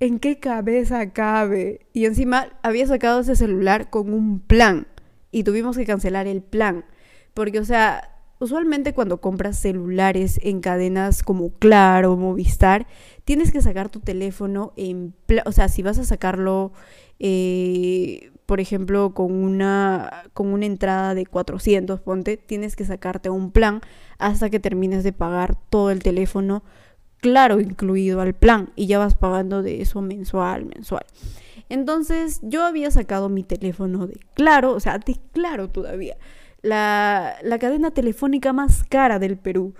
[0.00, 1.86] ¿En qué cabeza cabe?
[1.92, 4.86] Y encima había sacado ese celular con un plan.
[5.32, 6.84] Y tuvimos que cancelar el plan.
[7.32, 12.86] Porque, o sea, usualmente cuando compras celulares en cadenas como Claro Movistar,
[13.24, 15.14] tienes que sacar tu teléfono en...
[15.46, 16.72] O sea, si vas a sacarlo...
[17.18, 23.50] Eh, por ejemplo, con una, con una entrada de 400, ponte, tienes que sacarte un
[23.50, 23.80] plan
[24.18, 26.62] hasta que termines de pagar todo el teléfono,
[27.18, 31.04] claro, incluido al plan, y ya vas pagando de eso mensual, mensual.
[31.68, 36.16] Entonces, yo había sacado mi teléfono de Claro, o sea, de Claro todavía,
[36.62, 39.74] la, la cadena telefónica más cara del Perú.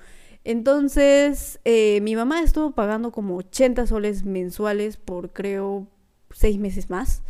[0.44, 5.86] Entonces, eh, mi mamá estuvo pagando como 80 soles mensuales por, creo,
[6.30, 7.22] seis meses más.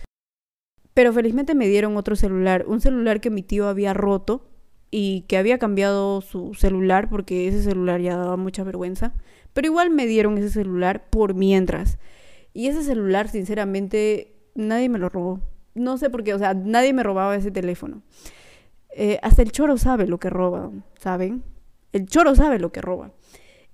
[0.94, 4.46] Pero felizmente me dieron otro celular, un celular que mi tío había roto
[4.92, 9.12] y que había cambiado su celular porque ese celular ya daba mucha vergüenza.
[9.52, 11.98] Pero igual me dieron ese celular por mientras.
[12.52, 15.40] Y ese celular, sinceramente, nadie me lo robó.
[15.74, 18.02] No sé por qué, o sea, nadie me robaba ese teléfono.
[18.96, 21.42] Eh, hasta el choro sabe lo que roba, ¿saben?
[21.92, 23.11] El choro sabe lo que roba.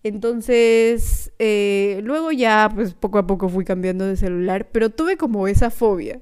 [0.02, 5.46] Entonces, eh, luego ya, pues poco a poco fui cambiando de celular, pero tuve como
[5.46, 6.18] esa fobia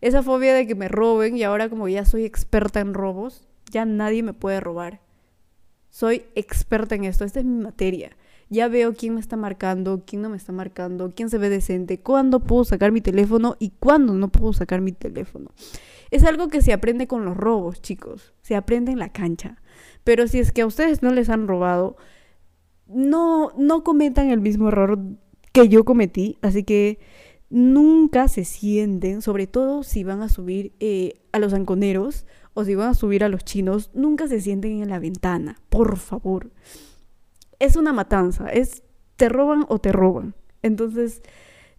[0.00, 3.84] Esa fobia de que me roben y ahora como ya soy experta en robos, ya
[3.84, 5.00] nadie me puede robar.
[5.90, 8.16] Soy experta en esto, esta es mi materia.
[8.50, 12.00] Ya veo quién me está marcando, quién no me está marcando, quién se ve decente,
[12.00, 15.50] cuándo puedo sacar mi teléfono y cuándo no puedo sacar mi teléfono.
[16.10, 18.32] Es algo que se aprende con los robos, chicos.
[18.40, 19.60] Se aprende en la cancha.
[20.04, 21.96] Pero si es que a ustedes no les han robado,
[22.86, 24.98] no, no cometan el mismo error
[25.52, 26.38] que yo cometí.
[26.40, 26.98] Así que
[27.50, 32.74] nunca se sienten, sobre todo si van a subir eh, a los anconeros o si
[32.74, 36.50] van a subir a los chinos, nunca se sienten en la ventana, por favor.
[37.58, 38.82] Es una matanza, es
[39.16, 40.34] te roban o te roban.
[40.62, 41.22] Entonces,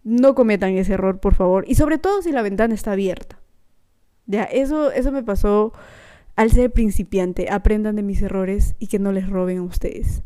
[0.04, 1.66] no cometan ese error, por favor.
[1.68, 3.40] Y sobre todo si la ventana está abierta.
[4.26, 5.74] Ya, eso, eso me pasó
[6.36, 7.50] al ser principiante.
[7.50, 10.24] Aprendan de mis errores y que no les roben a ustedes.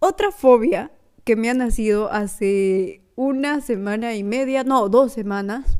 [0.00, 0.92] Otra fobia
[1.24, 5.78] que me ha nacido hace una semana y media, no, dos semanas,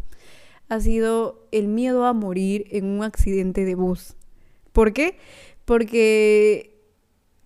[0.68, 4.16] ha sido el miedo a morir en un accidente de bus.
[4.72, 5.18] ¿Por qué?
[5.64, 6.80] Porque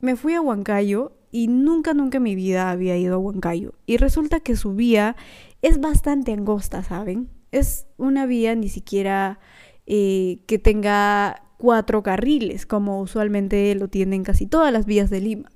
[0.00, 3.74] me fui a Huancayo y nunca, nunca en mi vida había ido a Huancayo.
[3.84, 5.16] Y resulta que su vía
[5.62, 7.28] es bastante angosta, ¿saben?
[7.50, 9.40] Es una vía ni siquiera
[9.86, 15.50] eh, que tenga cuatro carriles, como usualmente lo tienen casi todas las vías de Lima,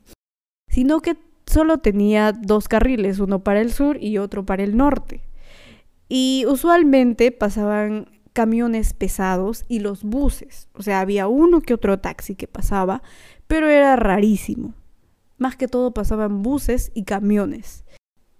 [0.68, 1.16] sino que
[1.50, 5.22] solo tenía dos carriles, uno para el sur y otro para el norte.
[6.08, 10.68] Y usualmente pasaban camiones pesados y los buses.
[10.74, 13.02] O sea, había uno que otro taxi que pasaba,
[13.46, 14.74] pero era rarísimo.
[15.38, 17.84] Más que todo pasaban buses y camiones.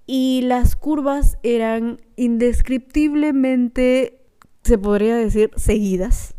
[0.07, 4.21] Y las curvas eran indescriptiblemente,
[4.63, 6.35] se podría decir, seguidas.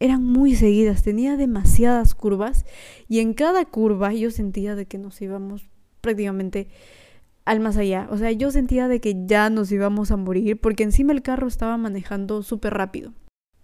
[0.00, 2.64] Eran muy seguidas, tenía demasiadas curvas
[3.08, 5.66] y en cada curva yo sentía de que nos íbamos
[6.04, 6.68] prácticamente
[7.44, 8.08] al más allá.
[8.10, 11.46] O sea, yo sentía de que ya nos íbamos a morir porque encima el carro
[11.46, 13.12] estaba manejando súper rápido.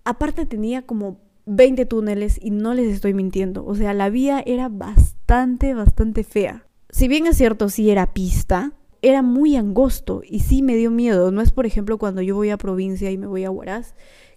[0.04, 3.64] Aparte tenía como 20 túneles y no les estoy mintiendo.
[3.64, 6.66] O sea, la vía era bastante, bastante fea.
[6.90, 8.72] Si bien es cierto, sí era pista,
[9.02, 11.30] era muy angosto y sí me dio miedo.
[11.30, 13.94] No es, por ejemplo, cuando yo voy a provincia y me voy a Huaraz,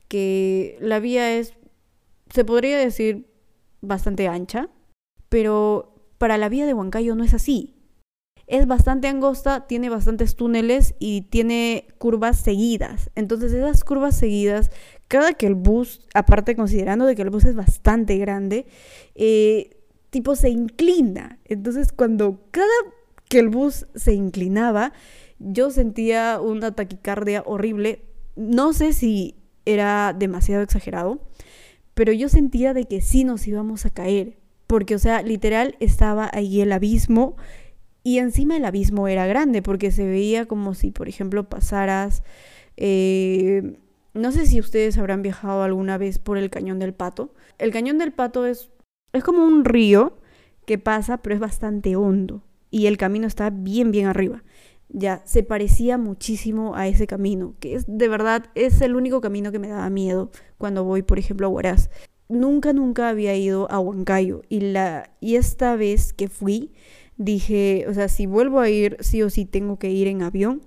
[0.07, 1.53] que la vía es,
[2.29, 3.27] se podría decir,
[3.81, 4.69] bastante ancha,
[5.29, 7.75] pero para la vía de Huancayo no es así
[8.47, 13.09] es bastante angosta, tiene bastantes túneles y tiene curvas seguidas.
[13.15, 14.69] Entonces esas curvas seguidas,
[15.07, 18.65] cada que el bus, aparte considerando de que el bus es bastante grande,
[19.15, 19.77] eh,
[20.09, 21.39] tipo se inclina.
[21.45, 22.67] Entonces cuando cada
[23.29, 24.93] que el bus se inclinaba,
[25.39, 28.03] yo sentía una taquicardia horrible.
[28.35, 31.21] No sé si era demasiado exagerado,
[31.93, 34.37] pero yo sentía de que sí nos íbamos a caer.
[34.67, 37.35] Porque, o sea, literal estaba ahí el abismo
[38.03, 42.23] y encima el abismo era grande porque se veía como si, por ejemplo, pasaras...
[42.75, 43.77] Eh,
[44.13, 47.33] no sé si ustedes habrán viajado alguna vez por el Cañón del Pato.
[47.57, 48.69] El Cañón del Pato es,
[49.11, 50.17] es como un río
[50.65, 52.43] que pasa, pero es bastante hondo.
[52.69, 54.43] Y el camino está bien, bien arriba.
[54.89, 59.51] Ya, se parecía muchísimo a ese camino, que es de verdad, es el único camino
[59.51, 61.89] que me daba miedo cuando voy, por ejemplo, a Huaraz.
[62.29, 64.43] Nunca, nunca había ido a Huancayo.
[64.49, 66.71] Y, la, y esta vez que fui,
[67.17, 70.61] dije, o sea, si vuelvo a ir, sí o sí tengo que ir en avión.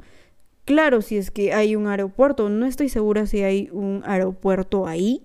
[0.65, 5.23] Claro, si es que hay un aeropuerto, no estoy segura si hay un aeropuerto ahí,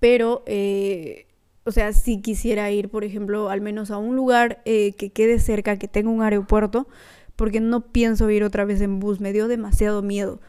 [0.00, 1.26] pero, eh,
[1.64, 5.38] o sea, si quisiera ir, por ejemplo, al menos a un lugar eh, que quede
[5.38, 6.88] cerca, que tenga un aeropuerto,
[7.36, 10.40] porque no pienso ir otra vez en bus, me dio demasiado miedo.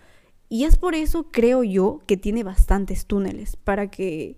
[0.49, 4.38] Y es por eso, creo yo, que tiene bastantes túneles, para que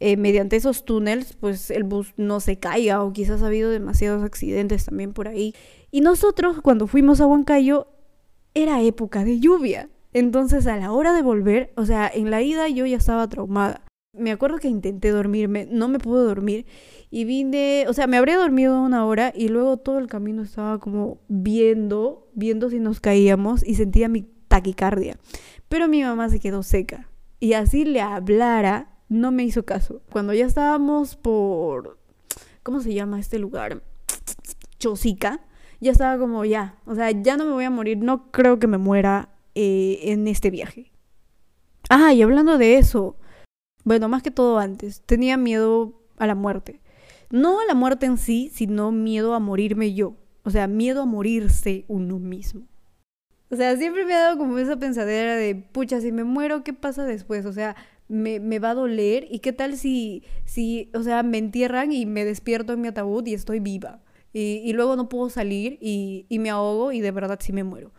[0.00, 4.22] eh, mediante esos túneles, pues el bus no se caiga o quizás ha habido demasiados
[4.22, 5.54] accidentes también por ahí.
[5.90, 7.88] Y nosotros cuando fuimos a Huancayo
[8.54, 9.90] era época de lluvia.
[10.12, 13.82] Entonces a la hora de volver, o sea, en la ida yo ya estaba traumada.
[14.12, 16.66] Me acuerdo que intenté dormirme, no me pude dormir
[17.10, 20.78] y vine, o sea, me habría dormido una hora y luego todo el camino estaba
[20.78, 25.18] como viendo, viendo si nos caíamos y sentía mi taquicardia.
[25.68, 30.02] Pero mi mamá se quedó seca y así le hablara no me hizo caso.
[30.10, 31.98] Cuando ya estábamos por,
[32.62, 33.82] ¿cómo se llama este lugar?
[34.78, 35.40] Chosica,
[35.80, 38.66] ya estaba como ya, o sea, ya no me voy a morir, no creo que
[38.66, 40.92] me muera eh, en este viaje.
[41.90, 43.16] Ah, y hablando de eso,
[43.84, 46.80] bueno, más que todo antes, tenía miedo a la muerte.
[47.30, 50.14] No a la muerte en sí, sino miedo a morirme yo.
[50.44, 52.66] O sea, miedo a morirse uno mismo.
[53.50, 56.72] O sea, siempre me ha dado como esa pensadera de, pucha, si me muero, ¿qué
[56.72, 57.46] pasa después?
[57.46, 57.76] O sea,
[58.08, 62.06] me, me, va a doler y qué tal si, si, o sea, me entierran y
[62.06, 66.26] me despierto en mi ataúd y estoy viva y, y luego no puedo salir y,
[66.28, 67.92] y, me ahogo y de verdad sí me muero.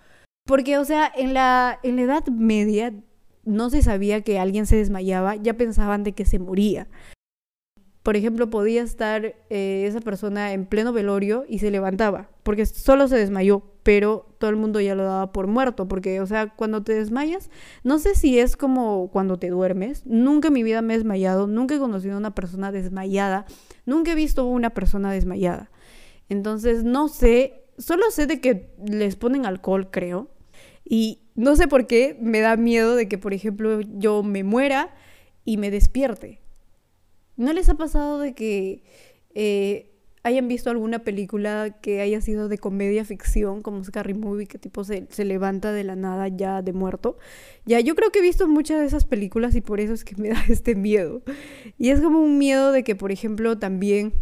[0.45, 2.93] Porque, o sea, en la, en la Edad Media
[3.45, 6.87] no se sabía que alguien se desmayaba, ya pensaban de que se moría.
[8.03, 13.07] Por ejemplo, podía estar eh, esa persona en pleno velorio y se levantaba, porque solo
[13.07, 16.83] se desmayó, pero todo el mundo ya lo daba por muerto, porque, o sea, cuando
[16.83, 17.49] te desmayas,
[17.83, 21.47] no sé si es como cuando te duermes, nunca en mi vida me he desmayado,
[21.47, 23.47] nunca he conocido a una persona desmayada,
[23.87, 25.71] nunca he visto una persona desmayada.
[26.29, 30.29] Entonces, no sé, solo sé de que les ponen alcohol, creo,
[30.85, 34.93] y no sé por qué me da miedo de que, por ejemplo, yo me muera
[35.45, 36.41] y me despierte.
[37.37, 38.83] ¿No les ha pasado de que
[39.33, 39.88] eh,
[40.23, 44.83] hayan visto alguna película que haya sido de comedia ficción, como Scary Movie, que tipo
[44.83, 47.17] se, se, levanta de la nada ya de muerto?
[47.65, 50.15] Ya, yo creo que he visto muchas de esas películas y por eso es que
[50.17, 51.21] me da este miedo.
[51.77, 54.13] Y es como un miedo de que, por ejemplo, también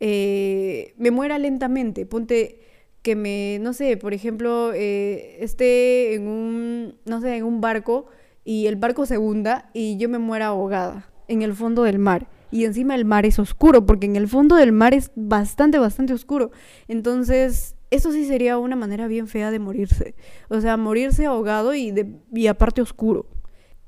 [0.00, 2.06] eh, me muera lentamente.
[2.06, 2.60] Ponte
[3.02, 8.06] que me, no sé, por ejemplo, eh, esté en un, no sé, en un barco
[8.44, 12.28] y el barco se hunda y yo me muera ahogada en el fondo del mar.
[12.54, 16.12] Y encima el mar es oscuro, porque en el fondo del mar es bastante, bastante
[16.12, 16.52] oscuro.
[16.86, 20.14] Entonces, eso sí sería una manera bien fea de morirse.
[20.48, 23.26] O sea, morirse ahogado y, de, y aparte oscuro.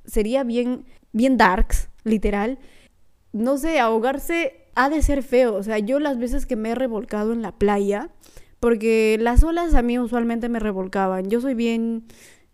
[0.05, 2.59] Sería bien, bien darks, literal.
[3.33, 5.55] No sé, ahogarse ha de ser feo.
[5.55, 8.11] O sea, yo las veces que me he revolcado en la playa,
[8.59, 11.31] porque las olas a mí usualmente me revolcaban.
[11.31, 12.09] Yo soy bien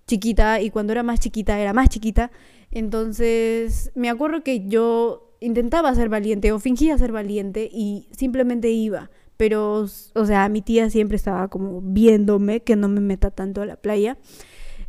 [0.06, 2.30] chiquita y cuando era más chiquita era más chiquita.
[2.70, 9.10] Entonces me acuerdo que yo intentaba ser valiente o fingía ser valiente y simplemente iba.
[9.36, 13.66] Pero, o sea, mi tía siempre estaba como viéndome que no me meta tanto a
[13.66, 14.18] la playa.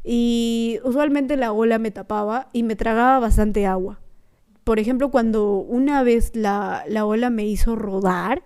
[0.04, 4.00] Y usualmente la ola me tapaba y me tragaba bastante agua.
[4.64, 8.44] Por ejemplo, cuando una vez la, la ola me hizo rodar,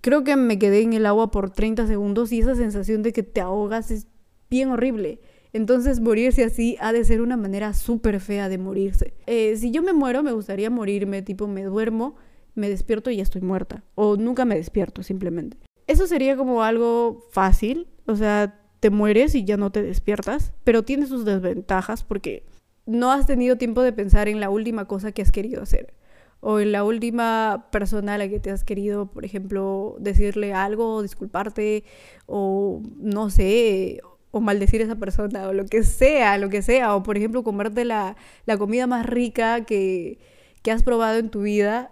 [0.00, 3.22] creo que me quedé en el agua por 30 segundos y esa sensación de que
[3.22, 4.06] te ahogas es
[4.48, 5.20] bien horrible.
[5.52, 9.14] Entonces morirse así ha de ser una manera súper fea de morirse.
[9.26, 12.16] Eh, si yo me muero, me gustaría morirme, tipo me duermo,
[12.54, 13.84] me despierto y ya estoy muerta.
[13.94, 15.56] O nunca me despierto, simplemente.
[15.86, 20.82] Eso sería como algo fácil, o sea, te mueres y ya no te despiertas, pero
[20.82, 22.44] tiene sus desventajas porque
[22.86, 25.94] no has tenido tiempo de pensar en la última cosa que has querido hacer
[26.40, 31.02] o en la última persona a la que te has querido, por ejemplo, decirle algo,
[31.02, 31.84] disculparte,
[32.26, 36.94] o no sé, o maldecir a esa persona, o lo que sea, lo que sea,
[36.94, 40.18] o por ejemplo, comerte la, la comida más rica que,
[40.62, 41.90] que has probado en tu vida,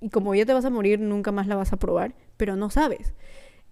[0.00, 2.70] y como ya te vas a morir, nunca más la vas a probar, pero no
[2.70, 3.14] sabes.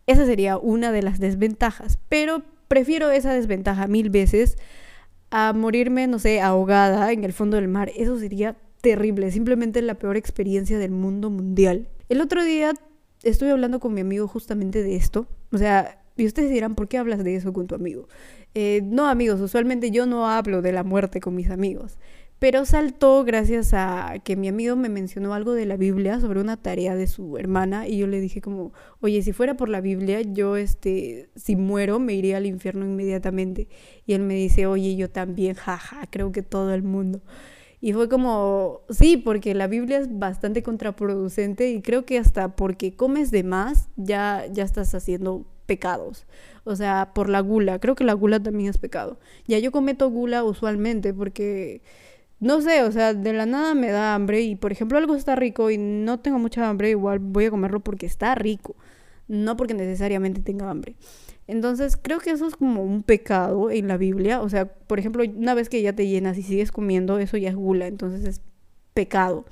[0.07, 4.57] Esa sería una de las desventajas, pero prefiero esa desventaja mil veces
[5.31, 7.91] a morirme, no sé, ahogada en el fondo del mar.
[7.97, 11.89] Eso sería terrible, simplemente la peor experiencia del mundo mundial.
[12.09, 12.73] El otro día
[13.23, 16.99] estuve hablando con mi amigo justamente de esto, o sea, y ustedes dirán, ¿por qué
[16.99, 18.09] hablas de eso con tu amigo?
[18.55, 21.99] Eh, no, amigos, usualmente yo no hablo de la muerte con mis amigos,
[22.39, 26.57] pero saltó gracias a que mi amigo me mencionó algo de la Biblia sobre una
[26.57, 30.21] tarea de su hermana y yo le dije como, oye, si fuera por la Biblia,
[30.21, 33.69] yo, este, si muero, me iría al infierno inmediatamente.
[34.07, 37.23] Y él me dice, oye, yo también, jaja, creo que todo el mundo.
[37.81, 42.95] Y fue como, sí, porque la Biblia es bastante contraproducente y creo que hasta porque
[42.95, 46.27] comes de más ya, ya estás haciendo pecados.
[46.65, 47.79] O sea, por la gula.
[47.79, 49.19] Creo que la gula también es pecado.
[49.47, 51.83] Ya yo cometo gula usualmente porque,
[52.41, 55.37] no sé, o sea, de la nada me da hambre y, por ejemplo, algo está
[55.37, 58.77] rico y no tengo mucha hambre, igual voy a comerlo porque está rico,
[59.29, 60.95] no porque necesariamente tenga hambre.
[61.47, 64.41] Entonces creo que eso es como un pecado en la Biblia.
[64.41, 67.51] O sea, por ejemplo, una vez que ya te llenas y sigues comiendo, eso ya
[67.51, 68.41] es gula, entonces es
[68.95, 69.45] pecado.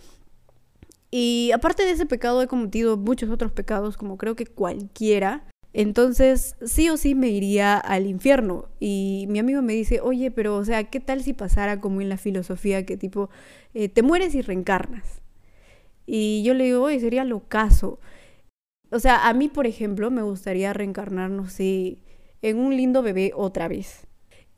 [1.11, 5.45] Y aparte de ese pecado he cometido muchos otros pecados, como creo que cualquiera.
[5.75, 8.69] Entonces, sí o sí me iría al infierno.
[8.81, 12.09] Y mi amigo me dice, oye, pero, o sea, ¿qué tal si pasara como en
[12.09, 13.31] la filosofía que tipo,
[13.75, 15.23] eh, te mueres y reencarnas?
[16.07, 18.01] Y yo le digo, oye, sería lo caso.
[18.91, 21.99] O sea, a mí, por ejemplo, me gustaría reencarnar, no sé,
[22.43, 24.07] en un lindo bebé otra vez.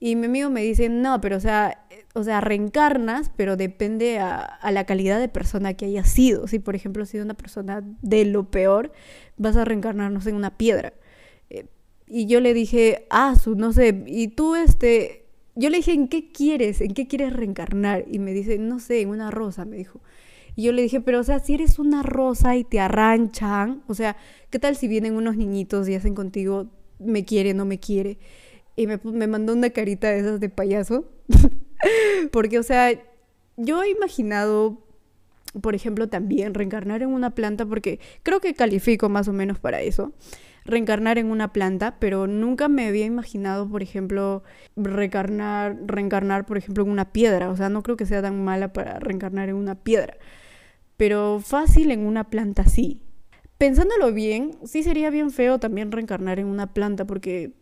[0.00, 4.58] Y mi amigo me dice, no, pero o sea, o sea, reencarnas, pero depende a,
[4.70, 6.48] la calidad de persona que hayas sido.
[6.48, 8.92] Si, por ejemplo, has sido una persona de lo peor,
[9.36, 10.94] vas a reencarnarnos en una piedra.
[11.50, 11.66] Eh,
[12.06, 16.08] y yo le dije, ah, su, no sé, y tú, este, yo le dije, ¿en
[16.08, 16.80] qué quieres?
[16.80, 18.04] ¿En qué quieres reencarnar?
[18.10, 20.00] Y me dice, no sé, en una rosa, me dijo.
[20.56, 23.94] Y yo le dije, pero o sea, si eres una rosa y te arranchan, o
[23.94, 24.16] sea,
[24.50, 26.66] ¿qué tal si vienen unos niñitos y hacen contigo,
[26.98, 28.18] me quiere, no me quiere?
[28.76, 31.06] Y me, me mandó una carita de esas de payaso.
[32.32, 32.92] Porque, o sea,
[33.56, 34.82] yo he imaginado,
[35.60, 39.80] por ejemplo, también reencarnar en una planta, porque creo que califico más o menos para
[39.80, 40.12] eso.
[40.64, 44.42] Reencarnar en una planta, pero nunca me había imaginado, por ejemplo,
[44.76, 47.50] reencarnar, reencarnar, por ejemplo, en una piedra.
[47.50, 50.16] O sea, no creo que sea tan mala para reencarnar en una piedra.
[50.96, 53.02] Pero fácil en una planta sí.
[53.58, 57.54] Pensándolo bien, sí sería bien feo también reencarnar en una planta porque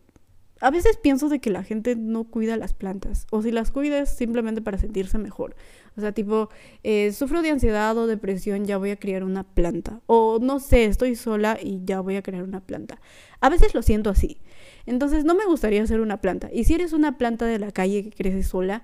[0.63, 3.99] a veces pienso de que la gente no cuida las plantas, o si las cuida
[3.99, 5.55] es simplemente para sentirse mejor.
[5.97, 6.49] O sea, tipo,
[6.83, 10.01] eh, sufro de ansiedad o depresión, ya voy a criar una planta.
[10.05, 12.99] O no sé, estoy sola y ya voy a crear una planta.
[13.41, 14.39] A veces lo siento así.
[14.85, 16.49] Entonces no me gustaría ser una planta.
[16.51, 18.83] Y si eres una planta de la calle que crece sola,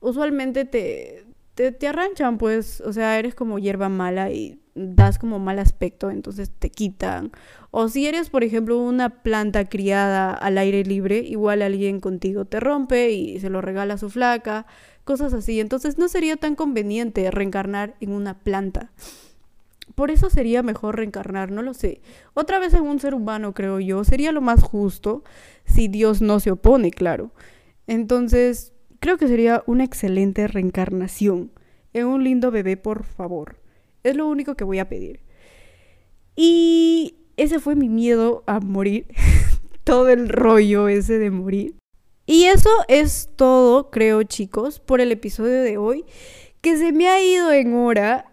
[0.00, 5.38] usualmente te, te, te arranchan, pues, o sea, eres como hierba mala y das como
[5.38, 7.32] mal aspecto, entonces te quitan.
[7.70, 12.60] O si eres, por ejemplo, una planta criada al aire libre, igual alguien contigo te
[12.60, 14.66] rompe y se lo regala a su flaca,
[15.04, 15.60] cosas así.
[15.60, 18.90] Entonces no sería tan conveniente reencarnar en una planta.
[19.94, 22.00] Por eso sería mejor reencarnar, no lo sé.
[22.34, 24.04] Otra vez en un ser humano, creo yo.
[24.04, 25.24] Sería lo más justo
[25.64, 27.32] si Dios no se opone, claro.
[27.86, 31.50] Entonces, creo que sería una excelente reencarnación.
[31.92, 33.56] En un lindo bebé, por favor.
[34.04, 35.20] Es lo único que voy a pedir.
[36.36, 39.06] Y ese fue mi miedo a morir.
[39.84, 41.79] todo el rollo ese de morir.
[42.26, 46.04] Y eso es todo, creo chicos, por el episodio de hoy,
[46.60, 48.32] que se me ha ido en hora.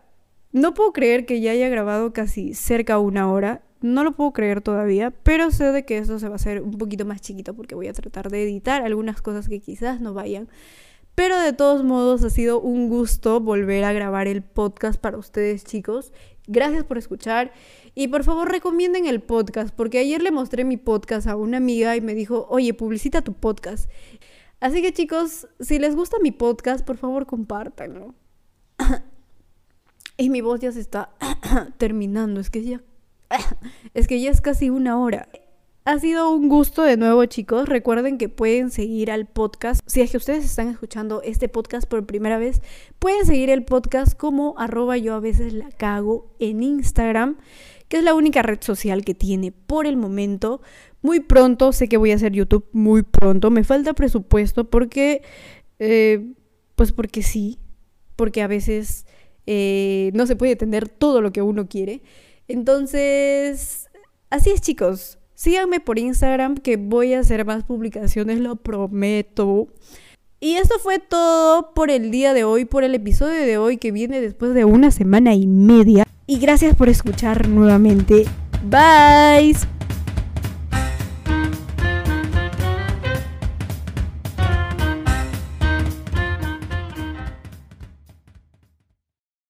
[0.51, 3.63] No puedo creer que ya haya grabado casi cerca a una hora.
[3.81, 6.77] No lo puedo creer todavía, pero sé de que esto se va a hacer un
[6.77, 10.47] poquito más chiquito porque voy a tratar de editar algunas cosas que quizás no vayan.
[11.17, 15.63] Pero de todos modos ha sido un gusto volver a grabar el podcast para ustedes
[15.63, 16.13] chicos.
[16.47, 17.51] Gracias por escuchar
[17.93, 21.97] y por favor recomienden el podcast porque ayer le mostré mi podcast a una amiga
[21.97, 23.89] y me dijo, oye, publicita tu podcast.
[24.61, 28.15] Así que chicos, si les gusta mi podcast, por favor compártanlo.
[30.17, 31.09] y mi voz ya se está
[31.77, 32.81] terminando, es que ya...
[33.93, 35.27] es que ya es casi una hora.
[35.87, 37.69] Ha sido un gusto de nuevo, chicos.
[37.69, 39.79] Recuerden que pueden seguir al podcast.
[39.85, 42.61] Si es que ustedes están escuchando este podcast por primera vez,
[42.99, 47.37] pueden seguir el podcast como arroba yo a veces la cago en Instagram,
[47.87, 50.59] que es la única red social que tiene por el momento.
[51.01, 53.49] Muy pronto, sé que voy a hacer YouTube muy pronto.
[53.49, 55.21] Me falta presupuesto porque,
[55.79, 56.33] eh,
[56.75, 57.59] pues porque sí,
[58.17, 59.05] porque a veces
[59.45, 62.01] eh, no se puede tener todo lo que uno quiere.
[62.49, 63.87] Entonces,
[64.29, 65.16] así es, chicos.
[65.37, 69.67] Síganme por Instagram que voy a hacer más publicaciones, lo prometo.
[70.39, 73.91] Y eso fue todo por el día de hoy, por el episodio de hoy que
[73.91, 76.05] viene después de una semana y media.
[76.25, 78.25] Y gracias por escuchar nuevamente.
[78.63, 79.76] Bye.